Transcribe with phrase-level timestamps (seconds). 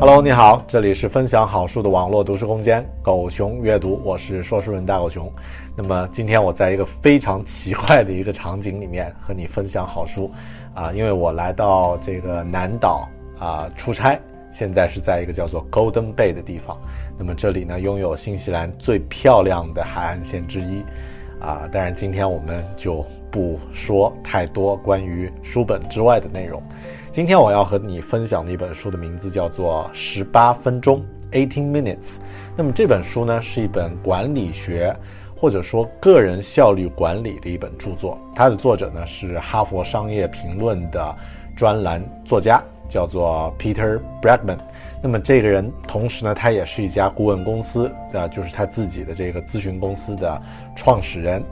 [0.00, 5.28] Hello，你好，这里是分享好书的网络读书空间——狗熊阅读，我是说书人大狗熊。
[5.74, 10.30] 那么今天我在一个非常奇怪的一个场景里面和你分享好书，
[10.72, 13.08] 啊，因为我来到这个南岛
[13.40, 14.16] 啊出差，
[14.52, 16.78] 现在是在一个叫做 Golden Bay 的地方。
[17.18, 20.80] 那么这里呢，拥有新西兰最漂亮的海岸线之一，
[21.40, 26.62] 啊，当然今天我们就不说太多关于书本之外的内容。
[27.12, 32.18] 今天我要和你分享的一本书的名字叫做《十八分钟》（Eighteen Minutes）。
[32.56, 34.94] 那么这本书呢，是一本管理学
[35.36, 38.18] 或者说个人效率管理的一本著作。
[38.34, 41.14] 它的作者呢是哈佛商业评论的
[41.56, 44.58] 专栏作家，叫做 Peter Bregman。
[45.02, 50.40] 那么这个人同时呢，他也是一家顾问公司啊，就是他自己的这个咨询公司的
[50.74, 51.42] 创始人。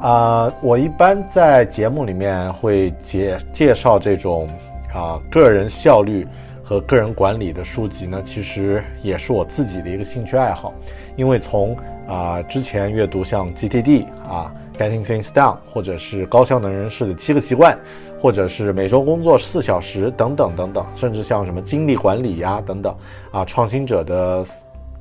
[0.00, 4.48] 啊，我一般在节目里面会介介绍这种。
[4.94, 6.26] 啊，个人效率
[6.64, 10.72] 和个人管理的书籍呢，其实也是我自己的一个兴趣爱好。
[11.14, 11.76] 因为从
[12.08, 17.78] 啊之前阅读像 GTD 啊，Getting Things Done，或者是高效能人士的七个习惯，
[18.20, 22.94] 或者是每周工作四小时等等等等，甚至像什么精力管理呀等等
[23.30, 24.44] 啊，创新者的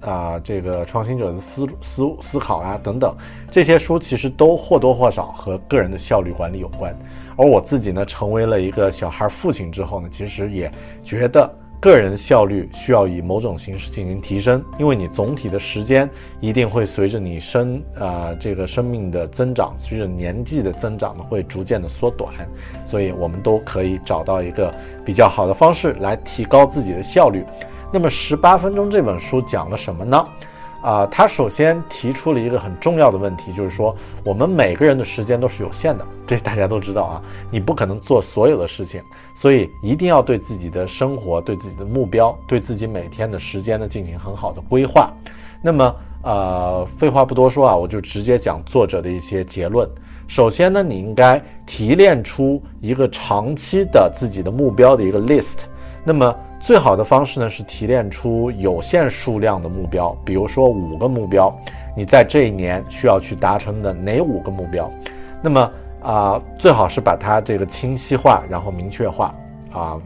[0.02, 3.16] 啊这个创新者的思思思考啊等等，
[3.50, 6.96] 这些书其实都或多或少和个人的效率管理有关。
[7.36, 10.72] 而我自己呢，成为了一个小孩父亲之后呢，其实也
[11.04, 16.10] 觉得个人效率需要以某种形式进行提升，因为你总体的时间
[16.40, 22.34] 一定会随着你生啊这个生命的增长，随着年纪的增长呢，会逐渐的缩短，
[22.84, 24.74] 所以我们都可以找到一个
[25.06, 27.46] 比较好的方式来提高自己的效率。
[27.94, 30.28] 那么十八分钟这本书讲了什么呢？
[30.82, 37.22] 啊，他首先提出了一个很重要的问题，就是说我们每个人的时间都是有限的，这大家都知道啊。
[37.50, 39.02] 你不可能做所有的事情，
[39.36, 45.12] 所以一定要对自己的生活、对自己的目标、对自己每天的时间呢进行很好的规划。
[45.62, 49.90] 那么，呃，废话不多说啊，我就直接讲作者的一些结论。
[50.28, 55.60] 首先呢，你应该提炼出一个长期的自己的目标的一个 list。
[56.04, 56.36] 那么
[56.68, 61.50] 最好的方式呢是提炼出有限数量的目标，比如说五个目标，
[61.96, 64.92] 你在这一年需要去达成的哪五个目标？
[65.42, 65.72] 那么
[66.04, 69.34] 啊，最好是把它这个清晰化，然后明确化
[69.72, 69.98] 啊，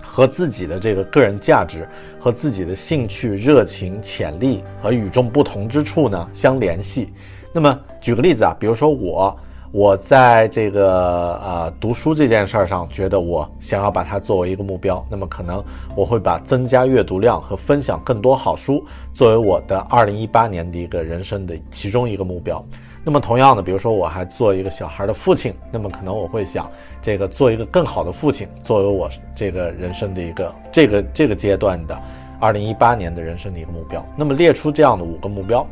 [0.00, 1.86] 和自己的这个个人价值
[2.18, 7.12] 和自己的兴趣、热情、潜力和与众不同之处呢相联系。
[7.52, 9.38] 那么举个例子啊，比如说我。
[9.74, 15.60] 我在这个呃读书这件事儿上，觉得我想要把它作为一个目标，那么可能
[15.96, 22.64] 我会把增加阅读量和分享更多好书作为我的二零一八年的一个人生的其中一个目标。
[23.02, 26.70] 那么同样的，比如说我还做一个小孩的父亲，那么可能我会想
[27.02, 32.00] 这个做一个更好的父亲作为我这个人生的一个这个这个阶段的
[32.38, 34.06] 二零一八年的人生的一个目标。
[34.14, 35.66] 那么列出这样的五个目标。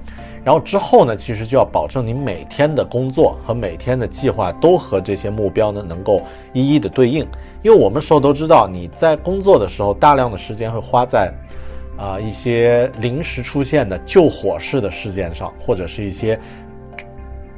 [0.44, 6.22] 然后之后呢，其实就要保证你每天的工作和每天的计划都和这些目标呢能够
[6.53, 7.26] 一一的对应。
[7.62, 11.32] 因为我们时候都知道，你在工作的时候，大量的时间会花在，
[11.97, 16.38] 啊一些临时出现的救火式的事件上，或者是一些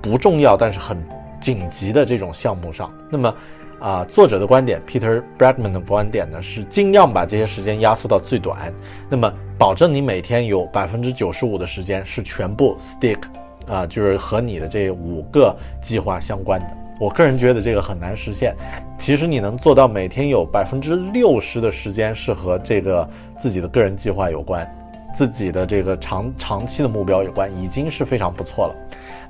[0.03, 0.97] 不重要但是很
[1.41, 2.93] 紧急的这种项目上。
[3.11, 3.35] 那么。
[3.81, 8.73] 啊，作者的观点，Peter Bradman 的观点呢，是尽量把这些时间压缩到最短，
[9.11, 13.19] 那么保证你每天有百分之九十五的时间是全部 stick，
[13.67, 16.67] 啊，就是和你的这五个计划相关的。
[16.99, 18.55] 我个人觉得这个很难实现。
[18.99, 23.09] 其实你能做到每天有百分之六十的时间是和这个
[23.39, 24.69] 自己的个人计划有关，
[25.15, 28.75] 自己的这个长长期的目标有关，已经是非常不错了。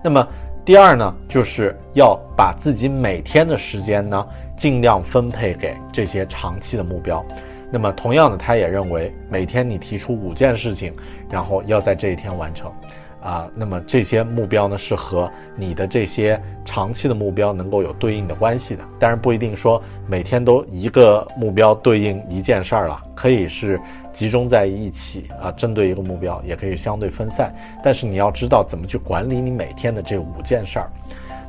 [0.02, 0.26] 那么
[0.64, 4.26] 第二呢，就是要把自己每天的时间呢。
[4.56, 7.26] 尽量分配给这些长期的目标。
[7.74, 10.94] 那么，同样的，他也认为每天你提出五件事情，
[11.28, 12.72] 然后要在这一天完成。
[13.20, 18.84] 啊，那么这些目标呢，是和你的这些长期的目标能够有对应的关系的。
[19.00, 23.80] 当然，不一定说每天都一个目标对应一件事儿了，可以是
[24.12, 27.52] 集中在一起啊，针对一个目标，也可以相对分散。
[27.82, 30.88] 但是你要知道怎么去管理你每天的这五件事儿。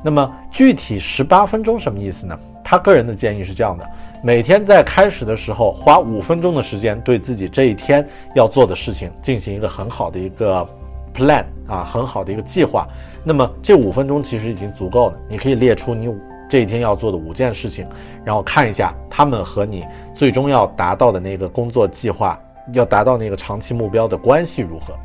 [0.01, 2.35] 那么具体十八分钟什么意思呢？
[2.63, 3.87] 他个人的建议是这样的：
[4.25, 10.67] 每天在开始的时候花五分钟的时间，对自己这一天要做的事情进行一个很好的一个
[11.13, 12.87] plan 啊，很好的一个计划。
[13.23, 16.11] 那么这五分钟其实已经足够了，你可以列出你
[16.49, 17.87] 这一天要做的五件事情，
[18.23, 19.85] 然后看一下他们和你
[20.15, 22.35] 最终要达到的那个工作计划，
[22.73, 24.95] 要达到那个长期目标的关系如何。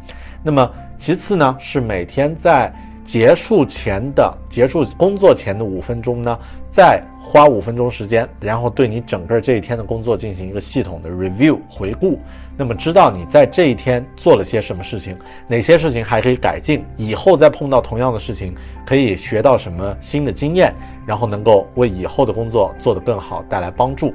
[0.43, 0.67] 那么
[0.99, 2.73] 其次呢，是每天在
[3.11, 6.39] 结束前的结束工作前的五分钟呢，
[6.71, 12.21] 再花五分钟时间，然后对你整个这一天的工作进行一个系统的 review 回顾。
[12.57, 15.19] 那么知道你在这一天做了些什么事情，
[15.49, 18.55] 哪些事情还可以改进，以后再碰到同样的事情
[18.87, 20.73] 可以学到什么新的经验，
[21.05, 24.15] 然后能够为以后的工作做得更好带来帮助。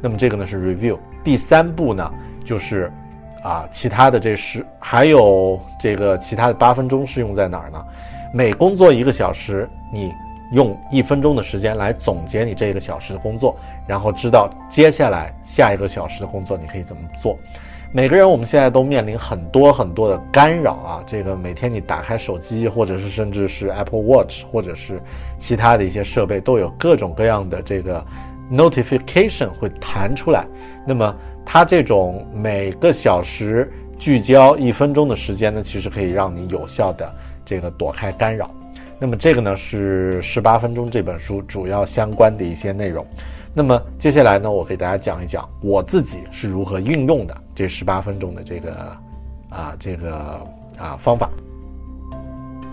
[0.00, 0.96] 那么这个呢是 review。
[1.24, 2.08] 第三步呢
[2.44, 2.92] 就是
[3.42, 7.84] 啊，其他的这十还有这个其他的八分钟是用在哪儿呢？
[8.36, 10.12] 每工作一个小时，你
[10.52, 13.56] 用一分钟的时间来总结你这一个小时的工作，
[13.86, 17.38] 然后知道接下来下一个小时的工作你可以怎么做。
[17.94, 25.00] 每个人我们现在都面临很多很多的干扰啊，这个每天你打开手机，或者是甚至是 Apple Watch，或者是
[25.38, 28.04] 其他的一些设备，都有各种各样的这个
[28.52, 30.46] notification 会弹出来。
[30.86, 37.10] 那么它这种每个小时聚焦一分钟的时间呢，其实可以让你有效的
[37.46, 38.50] 这个躲开干扰。
[38.98, 43.06] 那么这个呢是十八分钟这本书主要相关的一些内容。
[43.54, 48.74] 那么接下来呢，我给大家讲一讲我自己是如何运用的这十八分钟的这个
[49.48, 50.46] 啊这个
[50.76, 51.30] 啊方法。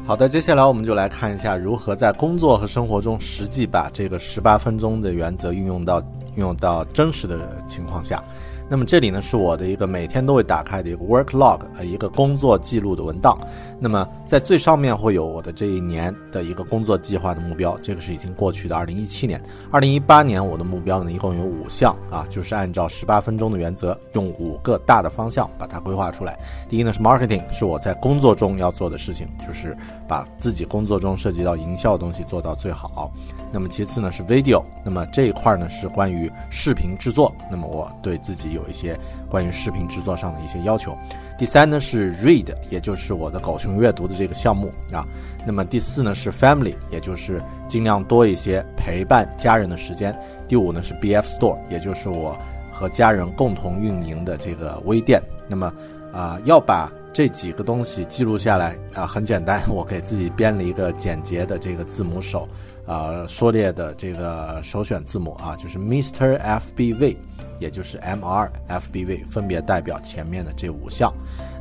[0.06, 6.02] 好的，接下来我们就来看一下如何在工作和生活中实际把这个十八分钟的原则运用到
[6.36, 8.22] 运用到真实的情况下。
[8.70, 13.38] 那么这里呢是我的一个每天都会打开的一个 work log，呃，一个工作记录的文档。
[13.84, 19.44] 那么在最上面会有我的这一年的一个工作计划的目标，这个是已经过去的二零一七年。
[19.74, 26.40] 二零一八年我的目标呢一共有五项啊，就是按照十八分钟的原则，用五个大的方向把它规划出来。
[26.70, 29.76] 第一呢是 marketing，是我在工作中要做的事情，就是
[30.08, 33.12] 把自己工作中涉及到营销的东西做到最好。
[33.52, 38.98] 那么其次呢是 video，那么这一块呢是关于视频制作，那么我对自己有一些
[39.30, 40.98] 关于视频制作上的一些要求。
[41.44, 45.06] 第三呢是 read，也就是我的狗熊阅读的这个项目啊。
[45.46, 50.18] 那么第四呢是 family，也就是尽量多一些陪伴家人的时间。
[50.48, 52.38] 第五呢是 BF store，也就是我
[52.72, 55.22] 和家人共同运营的这个微店。
[55.50, 55.70] 那么
[56.14, 62.48] 啊要把这几个东西记录下来啊，很简单， 我给自己编了一个简洁的这个字母手。
[62.86, 66.38] 呃，缩列的这个首选字母啊，就是 Mr.
[66.38, 67.16] FBV，
[67.64, 71.14] 也就是 MRFBV，分别代表前面的这五项。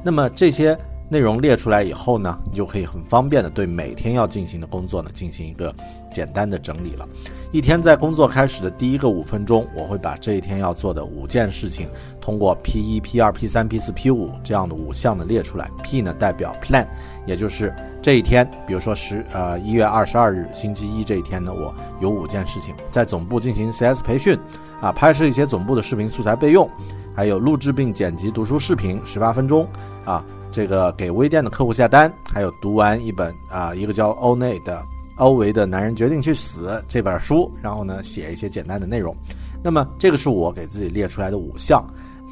[0.05, 0.77] 那么这些
[1.09, 5.75] 内容列出来以后呢，你就可以很方便的对每天要进行的工作呢进行一个
[6.13, 7.07] 简单的整理了。
[7.53, 11.89] 一天在工作开始的第一个五分钟，我会把这一天要做的五件事情，
[12.21, 15.71] 通过 P 一、P 二、P 三、P 四、P 五这样的五项的列出来。
[15.83, 16.87] P 呢代表 Plan，
[17.27, 17.73] 也就是。
[18.03, 24.37] 这一天，比如说十呃一月二十二日星期一这一天呢，我有五件事情：在总部进行 CS 培训，
[24.81, 26.69] 啊，拍摄一些总部的视频素材备用，
[27.15, 29.69] 还有录制并剪辑读书视频十八分钟，
[30.05, 34.81] 啊，这个给微店的客户下单，还有读完一本啊一个叫欧内的
[35.17, 39.17] 欧维的男人决定去死这本书，然后呢写一些简单的内容。
[39.63, 41.83] 那么这个是我给自己列出来的五项。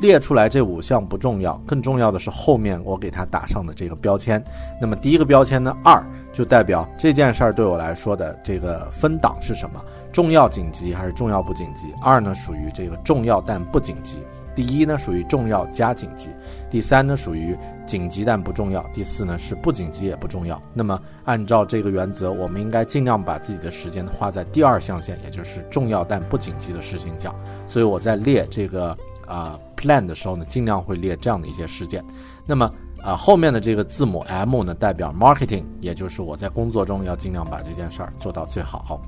[0.00, 4.42] 列出来这五项不重要，更重要的是后面我给它打上的这个标签。
[4.80, 9.78] 那么第一个标签呢，二就代表这件事儿对我来说的这个分档是什么？
[10.10, 11.92] 重要紧急还是重要不紧急？
[12.00, 14.20] 二呢属于这个重要但不紧急。
[14.60, 16.28] 第一呢属于重要加紧急。
[16.68, 18.82] 第三呢属于紧急但不重要。
[18.92, 20.60] 第四呢是不紧急也不重要。
[20.74, 27.34] 那么按照这个原则，我们应该尽量把自己的时间花在第二象限，也就是重要但不紧急的事情上。
[27.66, 28.96] 所以我在列这个。
[29.26, 32.04] 啊，plan 的时候呢，尽量会列这样的一些事件。
[32.44, 32.68] 那么
[33.00, 39.00] 啊，后面的这个字母 M 呢，代表 marketing，也就是我在工作中要尽量把这件事儿做到最好。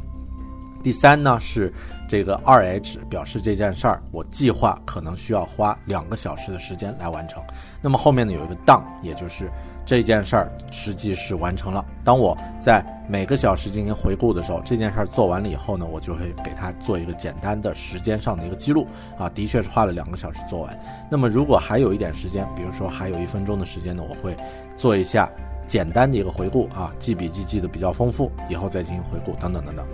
[0.83, 1.73] 第三呢是
[2.09, 7.43] 这个二 H，表示这件事儿我计划可能需要花两个小时的时间来完成。
[7.81, 9.51] 那么后面呢有一个 done，也就是。
[9.85, 11.85] 这件事儿实际是完成了。
[12.05, 18.87] 当我在每个小时进行回顾的时候，这件事儿做完了以后呢，我就会给它做一个简单的时间上的一个记录
[19.19, 20.79] 啊，的确是花了两个小时做完。
[21.11, 24.37] 那么如果还有一点时间，比如说还有一分钟的时间呢，我会
[24.77, 25.29] 做一下
[25.67, 29.85] 简单的一个回顾啊，记笔记记得比较丰富，以后再进行回顾等等等等。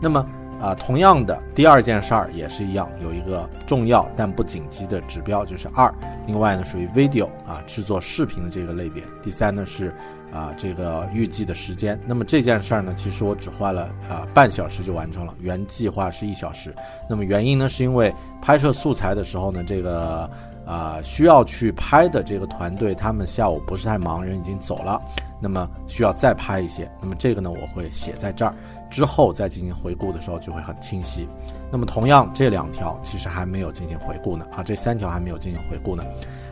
[0.00, 0.24] 那么。
[0.58, 5.92] 啊，同样的，第二件事儿也是一样，有一个重要但不紧急的指标，就是二。
[6.26, 9.02] 另外呢，属于 video 啊，制作视频的这个类别。
[9.22, 9.94] 第三呢是
[10.32, 12.00] 啊这个预计的时间。
[12.06, 16.74] 那么这件事儿呢，其实我只花了啊半小时就完成了，原计划是一小时。
[17.06, 20.30] 那么原因呢，是因为拍摄素材的时候呢，这个
[20.64, 24.98] 啊需要去拍的这个团队他们下午不是太忙，人已经走了，
[25.38, 26.90] 那么需要再拍一些。
[26.98, 28.54] 那么这个呢，我会写在这儿。
[28.90, 31.26] 之后再进行回顾的时候就会很清晰。
[31.70, 36.04] 那么同样这两条其实还没有进行回顾呢啊，这三条还没有进行回顾呢。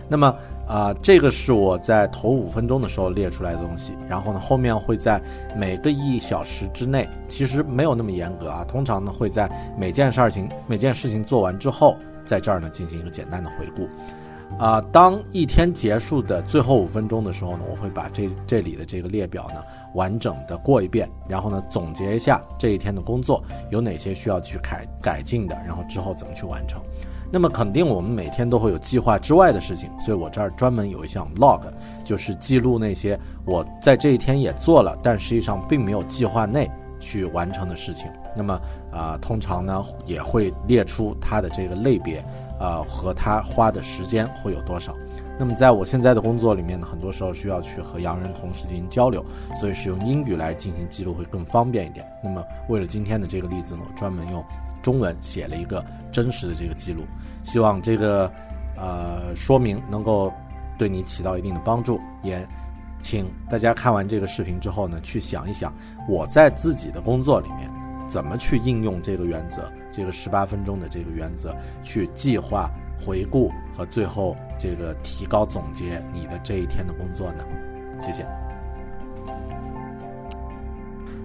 [0.08, 0.34] 那么
[0.66, 3.94] 啊，这个是我在头五分钟的时候列出来的东西。
[4.08, 5.20] 然后呢，后面会在
[5.56, 8.64] 每个一小时之内，其实没有那么严格啊。
[8.64, 13.88] 通常呢会在每件事情每件事情做完之后，在这儿呢进行一个简单的回顾。
[14.58, 19.60] 啊，当一天结束的最后五分钟的时候呢，我会把这这里的这个列表呢
[19.94, 26.80] 完整的过一遍，然后呢总结一下这一天的工作有哪些需要去改改进的，然后之后怎么去完成。
[27.32, 31.62] 那么肯定我们每天都会有计划之外的事情，所以我这儿专门有一项 log，
[32.04, 36.70] 就是记录那些我在这一天也做了，但实际上并没有计划内
[37.00, 38.06] 去完成的事情。
[38.36, 38.60] 那么
[38.92, 42.24] 啊，通常呢也会列出它的这个类别。
[42.58, 44.94] 呃，和他花的时间会有多少？
[45.36, 49.24] 那么在我现在的工作里面呢，很多时候需要去和洋人同时进行交流，
[49.58, 52.06] 所以使用英语来进行记录会更方便一点。
[52.22, 54.44] 那么为了今天的这个例子呢，我专门用
[54.80, 57.02] 中文写了一个真实的这个记录，
[57.42, 58.30] 希望这个
[58.76, 60.32] 呃说明能够
[60.78, 61.98] 对你起到一定的帮助。
[62.22, 62.46] 也
[63.02, 65.74] 请大家看完这个视频之后呢，去想一想
[66.08, 67.68] 我在自己的工作里面
[68.08, 69.70] 怎么去应用这个原则。
[69.90, 72.68] 这个十八分钟的这个原则，去计划、
[72.98, 77.44] 回顾和最后这个提高总结你的这一天的工作呢？
[78.00, 78.26] 谢谢。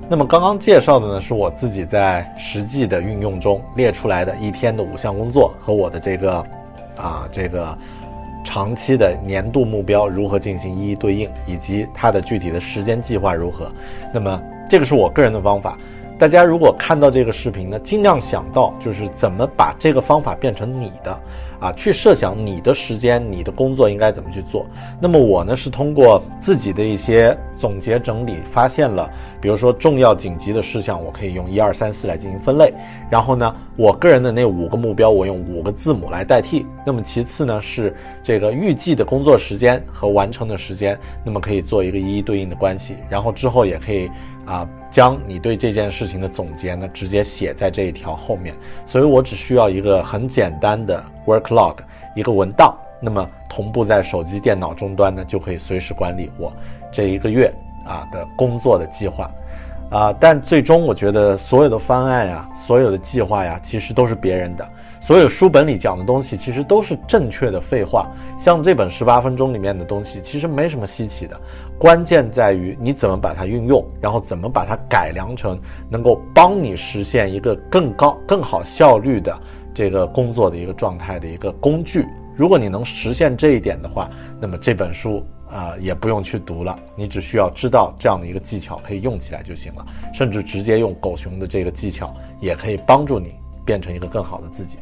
[0.07, 6.45] 那么刚刚介绍的呢，是我自己在实际的运用中列出来的一天的五项工作和我的这个
[6.95, 7.75] 啊这个
[8.45, 13.71] 长期的年度目标如何进行一一对应，以及它的具体的时间计划如何。
[14.13, 15.75] 那么这个是我个人的方法。
[16.19, 21.17] 大家如果看到这个视频呢，尽量想到就是怎么把这个方法变成你的，
[21.61, 24.65] 啊，去设想你的时间、你的工作应该怎么去做。
[24.99, 29.09] 那么我呢是通过自己的一些总结整理，发现了，
[29.39, 32.73] 比如说重要紧急的事项，我可以用一二三四来进行分类。
[33.09, 36.65] 然后呢，我个人的那五个目标，我用五个字母来代替。
[36.85, 42.97] 那么其次呢是这个预计的工作时间和完成的时间，那么可以做一个一一对应的关系。
[43.09, 44.11] 然后之后也可以。
[44.45, 48.55] 啊，将你对这件事情的总结呢，直接写在这一条后面。
[48.85, 51.75] 所以我只需要一个很简单的 work log，
[52.15, 56.51] 一个文档，那么同步在手机、电脑终端呢，就可以随时管理我
[56.91, 57.53] 这一个月
[57.85, 59.29] 啊的工作的计划。
[59.91, 64.67] 啊，但最终我觉得所有的方案呀，所有的计划呀，其实都是别人的。
[65.09, 68.07] 所有书本里讲的东西，其实都是正确的废话。
[68.39, 71.35] 像这本十八分钟里面的东西，其实没什么稀奇的。
[71.79, 79.35] 关键在于你怎么把它运用，然后怎么把它改良成能够帮你实现一个更高、更好效率的
[79.73, 82.05] 这个工作的一个状态的一个工具。
[82.35, 89.83] 如果你能实现这一点的话，那么这本书啊也不用去读了，你只需要知道这样的一个技巧可以用起来就行了。
[90.13, 93.33] 甚至直接用狗熊的这个技巧，也可以帮助你
[93.65, 94.77] 变成一个更好的自己。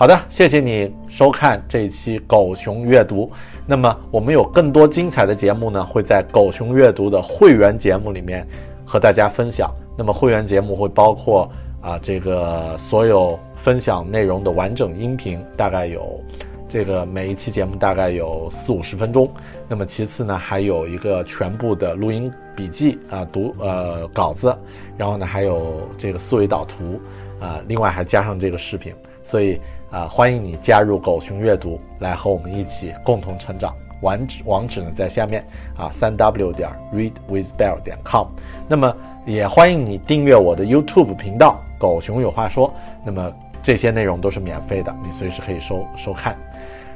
[0.00, 3.30] 好的，谢谢你收看这一期狗熊阅读。
[3.66, 8.48] 那么我们有更多精彩的节目呢，会在狗熊阅读的会员节目里面
[8.82, 9.70] 和大家分享。
[9.98, 11.46] 那么会员节目会包括
[11.82, 16.18] 啊，这个所有分享内容的完整音频，大概有
[16.66, 19.30] 这个每一期节目大概有四五十分钟。
[19.68, 24.56] 那么其次呢，还有一个全部的录音笔记啊，读呃稿子，
[24.96, 26.98] 然后呢还有这个思维导图
[27.38, 28.94] 啊，另外还加上这个视频，
[29.30, 29.60] 所以。
[29.90, 33.74] 啊，欢迎你加入狗熊阅读，来和我们一起共同成长。
[34.02, 35.44] 网址网址呢在下面
[35.76, 38.28] 啊，三 w 点 readwithbell 点 com。
[38.68, 38.96] 那么
[39.26, 42.72] 也欢迎你订阅我的 YouTube 频道“狗熊有话说”。
[43.04, 43.34] 那么
[43.64, 46.38] 这些内容都是免费的，你随时可以收收看。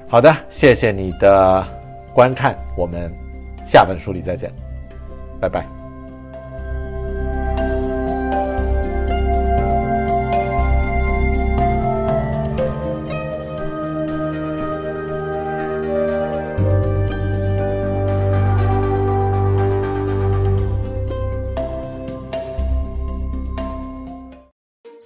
[0.09, 1.67] 好的，谢谢你的
[2.15, 3.13] 观看，我们
[3.65, 4.53] 下本书里再见，
[5.41, 5.74] 拜拜。